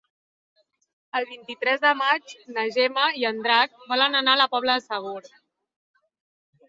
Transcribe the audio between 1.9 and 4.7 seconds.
maig na Gemma i en Drac volen anar a la